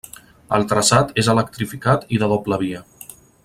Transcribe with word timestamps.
El 0.57 0.63
traçat 0.71 1.13
és 1.23 1.29
electrificat 1.35 2.11
i 2.17 2.21
de 2.25 2.31
doble 2.33 2.61
via. 2.67 2.85